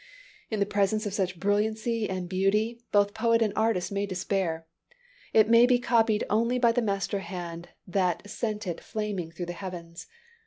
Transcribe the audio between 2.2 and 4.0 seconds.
beauty, both poet and artist